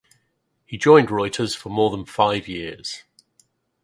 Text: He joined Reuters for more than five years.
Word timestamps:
He 0.65 0.79
joined 0.79 1.09
Reuters 1.09 1.55
for 1.55 1.69
more 1.69 1.91
than 1.91 2.05
five 2.07 2.47
years. 2.47 3.03